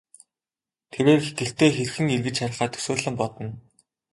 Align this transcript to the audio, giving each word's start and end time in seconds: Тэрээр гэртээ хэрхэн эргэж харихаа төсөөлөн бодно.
Тэрээр 0.91 1.23
гэртээ 1.37 1.69
хэрхэн 1.75 2.07
эргэж 2.15 2.35
харихаа 2.41 2.69
төсөөлөн 2.71 3.15
бодно. 3.19 3.47